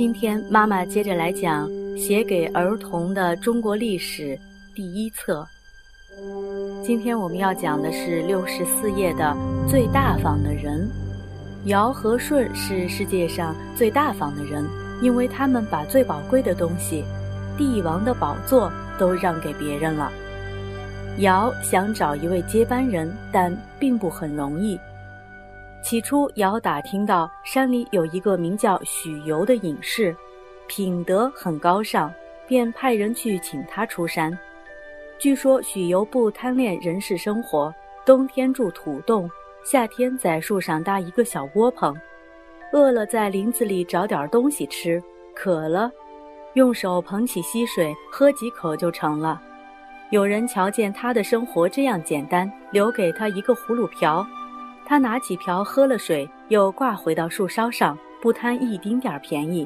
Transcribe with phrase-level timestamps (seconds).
[0.00, 4.34] 今天妈妈接着来讲写给儿童的中国历史
[4.74, 5.46] 第一册。
[6.82, 9.36] 今天我们要讲的是六十四页的
[9.68, 10.88] 最大方的人。
[11.66, 14.66] 尧和舜是世界上最大方的人，
[15.02, 17.04] 因为他们把最宝贵的东西——
[17.58, 20.10] 帝王的宝座都让给别人了。
[21.18, 24.80] 尧想找一位接班人，但并不很容易。
[25.82, 30.14] 起初，尧打听到山里有一个名叫许由的隐士，
[30.66, 32.12] 品德很高尚，
[32.46, 34.36] 便派人去请他出山。
[35.18, 39.28] 据说许由不贪恋人世生活，冬天住土洞，
[39.64, 41.96] 夏天在树上搭一个小窝棚，
[42.72, 45.02] 饿了在林子里找点东西吃，
[45.34, 45.90] 渴了，
[46.54, 49.40] 用手捧起溪水喝几口就成了。
[50.10, 54.26] 有人瞧见他的生活这样简单，留给他一个葫芦瓢。
[54.90, 59.64] 他拿起瓢喝了水，又挂回到树梢上，不贪一丁点便宜。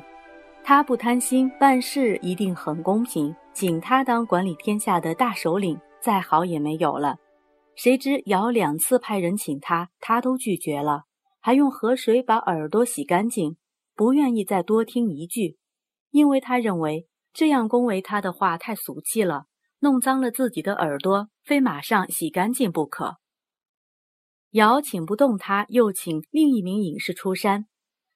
[0.62, 3.34] 他不贪心，办事一定很公平。
[3.55, 7.17] 请他当管理天下的大首领，再好也没有了。
[7.75, 11.05] 谁知尧两次派人请他，他都拒绝了，
[11.41, 13.56] 还用河水把耳朵洗干净，
[13.97, 15.56] 不愿意再多听一句，
[16.11, 19.47] 因为他认为这样恭维他的话太俗气了，
[19.80, 23.17] 弄脏了自己的耳朵，非马上洗干净不可。
[24.55, 27.66] 尧请不动他，又请另一名隐士出山。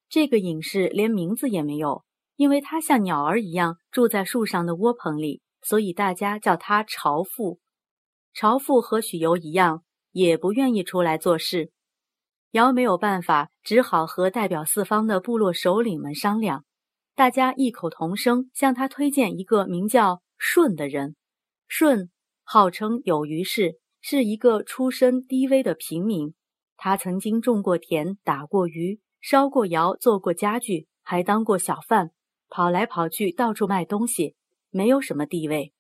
[0.09, 2.05] 这个隐士连名字也没有，
[2.37, 7.59] 因为他像鸟儿一样住在树上的窝棚里，所以大家叫他巢父。
[8.35, 11.73] 巢父和许由一样，也不愿意出来做事。
[12.53, 16.65] 尧没有办法，只好和代表四方的部落首领们商量。
[17.17, 21.17] 大家异口同声向他推荐一个名叫舜的人。
[21.67, 22.11] 舜
[22.45, 23.81] 号称有余氏。
[24.01, 26.33] 是一个出身低微的平民，
[26.79, 32.13] 他曾经种过田、打过鱼、烧过窑、做过家具，还当过小贩，
[32.49, 34.37] 跑来跑去，到处卖东西，
[34.71, 35.75] 没有什么地位。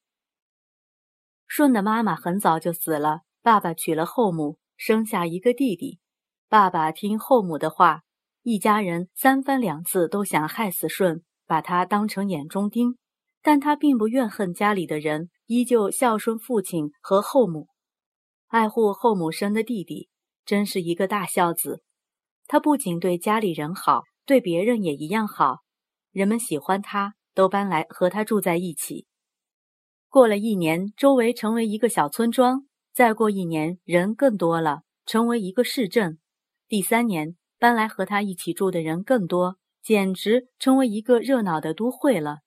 [1.47, 6.01] 舜的妈妈很早就死了，爸爸娶了后母，生下一个弟弟。
[6.49, 8.03] 爸爸听后母的话，
[8.43, 12.99] 一家人三番两次都想害死舜，把他当成眼中钉，
[13.41, 17.69] 但他并不怨恨家里的人，依旧孝顺父亲和后母。
[18.49, 20.09] 爱护后母生的弟弟，
[20.49, 21.83] 真是一个大孝子。
[22.47, 25.59] 他不仅对家里人好，对别人也一样好。
[26.11, 29.07] 人们喜欢他，都搬来和他住在一起。
[30.09, 32.61] 过了一年，周围成为一个小村庄；
[32.95, 36.19] 再过一年，人更多了，成为一个市镇。
[36.67, 42.39] 第三年，搬来和他一起住的人更多，简直成为一个热闹的都会了。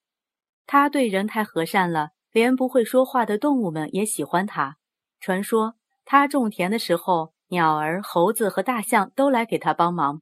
[0.66, 4.78] 他对人太和善了，连不会说话的动物们也喜欢他。
[5.20, 5.76] 传说。
[6.04, 10.22] 他种田的时候，鸟儿、猴子和大象都来给他帮忙。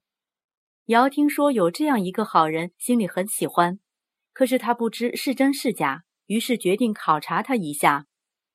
[0.86, 3.78] 尧听说有这样一个好人，心里很喜欢，
[4.34, 8.08] 可是他不知是真是假，于是决定考察他一下。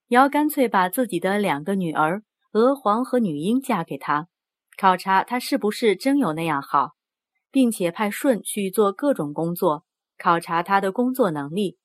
[0.09, 4.27] 尧干脆把自己的两个女儿娥皇和女英嫁给他，
[4.77, 6.95] 考察他是不是真有那样好，
[7.53, 9.85] 并且派舜去做各种工作，
[10.19, 11.79] 考察他的工作能力。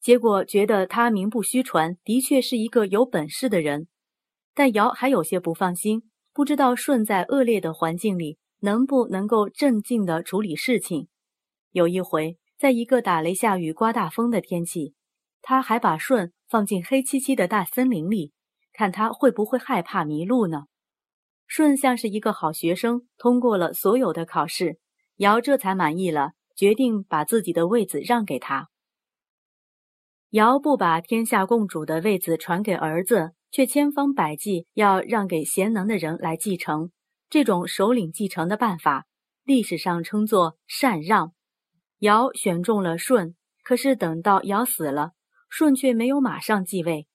[0.00, 3.88] 结果觉得他名不虚传，的确是一个有本事的人。
[4.54, 11.08] 但尧还有些不放心，不知道舜在恶劣的环境里能不能够镇静地处理事情。
[11.70, 14.94] 有一回，在一个打雷下雨、刮大风的天气，
[15.40, 18.32] 他还把舜放进黑漆漆的大森林里，
[18.72, 20.64] 看他会不会害怕迷路呢。
[21.48, 24.78] 舜像是一个好学生，通过了所有的考试，
[25.16, 28.68] 尧这才满意了，决定把自己的位子让给他。
[30.30, 33.32] 尧不把天下共主的位子传给儿子。
[33.52, 36.90] 却千方百计要让给贤能的人来继承，
[37.28, 39.06] 这种首领继承的办法，
[39.44, 41.34] 历史上称作禅让。
[41.98, 45.12] 尧选中了舜，可是等到尧死了，
[45.50, 47.06] 舜却没有马上继位，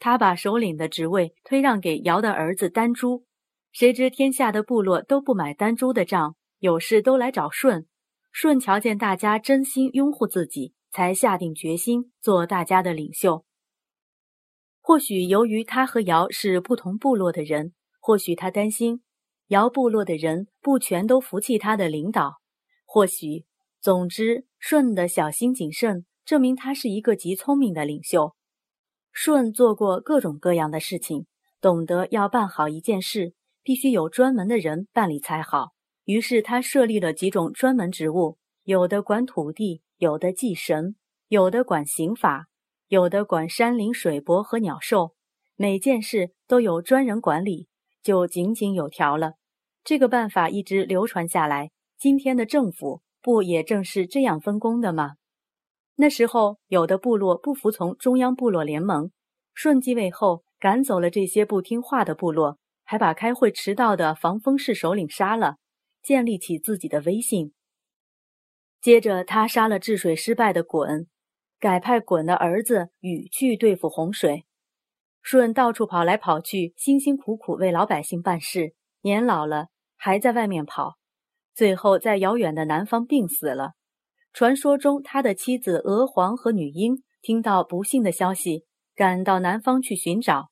[0.00, 3.24] 他把首领的职位推让给尧的儿子丹朱。
[3.70, 7.86] 谁知天下的部落都不买丹朱的账，有事都来找舜。
[8.32, 13.44] 舜瞧见大家真心拥护自己，才下定决心做大家的领袖。
[14.86, 19.00] 或许由于他和尧是不同部落的人，或许他担心
[19.46, 22.34] 尧部落的人不全都服气他的领导，
[22.84, 23.46] 或许，
[23.80, 28.34] 总之，舜的小心谨慎证明他是一个极聪明的领袖。
[29.10, 31.24] 舜做过各种各样的事情，
[31.62, 33.32] 懂得要办好一件事，
[33.62, 35.70] 必须有专门的人办理才好。
[36.04, 40.94] 于是他设立了几种专门职务，有的管土地，有的祭神，
[41.28, 42.48] 有的管刑法。
[42.94, 45.16] 有的管山林水泊和鸟兽，
[45.56, 47.66] 每件事都有专人管理，
[48.04, 49.32] 就井井有条了。
[49.82, 51.72] 这个办法一直流传下来。
[51.98, 55.14] 今天的政府不也正是这样分工的吗？
[55.96, 59.10] 那时候，有的部落不服从中央部落联盟，
[59.56, 65.56] 舜继位后赶走了这些不听话的部落，还把开会迟到的防风氏首领杀了，
[66.00, 67.52] 建立起自己的威信。
[68.80, 71.06] 接着，他杀了治水失败的鲧，
[71.64, 74.44] 改派鲧的儿子禹去对付洪水。
[75.22, 80.96] 舜到处跑来跑去，辛辛苦苦为老百姓办事，年老了还在外面跑，
[81.54, 83.72] 最后在遥远的南方病死了。
[84.34, 90.50] 传说中，他的妻子娥皇和女英听到不幸的消息，赶到南方去寻找。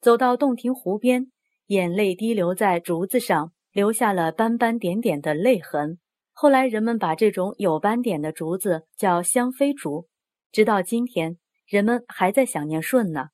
[0.00, 1.30] 走到洞庭湖边，
[1.66, 5.98] 眼泪滴流在竹子上，留下了斑斑点点的泪痕。
[6.32, 10.06] 后来，人们把这种有斑点的竹子叫香妃竹，
[10.52, 13.28] 直到今天，人们还在想念舜呢。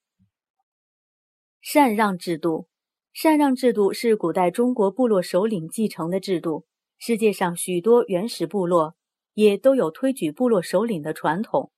[1.61, 2.69] 禅让制度，
[3.15, 6.67] 禅让制度是古代中国部落首领继承的制度。
[6.99, 8.97] 世界上许多原始部落。
[9.35, 11.73] 也都有推举部落首领的传统，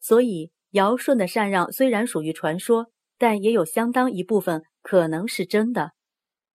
[0.00, 2.86] 所以尧舜的禅让虽然属于传说，
[3.18, 5.92] 但也有相当一部分可能是真的。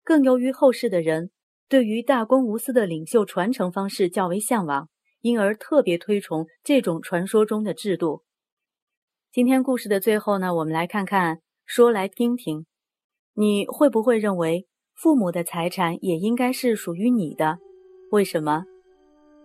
[0.05, 1.31] 更由于后世的人
[1.67, 4.89] 对于大公无私的领袖传承方式较为向往，
[5.27, 8.23] 因而特别推崇这种传说中的制度。
[9.33, 12.65] 今天故事的最后呢，我们来看看，说来听听，
[13.33, 14.65] 你会不会认为
[14.95, 17.57] 父母的财产也应该是属于你的？
[18.09, 18.63] 为什么？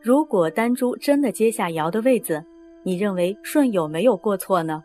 [0.00, 2.44] 如果丹珠真的接下尧的位子，
[2.85, 4.85] 你认为舜有没有过错呢？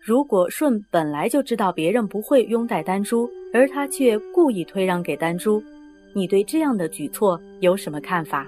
[0.00, 5.62] 如果舜本来就知道别人不会拥戴丹珠，而他却故意推让给丹珠，
[6.16, 8.44] 你对这样的举措有什么看法？